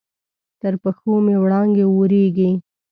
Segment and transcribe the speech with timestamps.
[0.61, 2.49] تر پښو مې وړانګې اوریږې